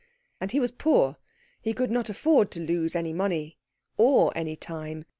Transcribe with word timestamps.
And 0.39 0.49
he 0.49 0.59
was 0.59 0.71
poor; 0.71 1.17
he 1.61 1.73
could 1.75 1.91
not 1.91 2.09
afford 2.09 2.49
to 2.53 2.59
lose 2.59 2.95
any 2.95 3.13
money, 3.13 3.59
or 3.97 4.35
any 4.35 4.55
time. 4.55 5.05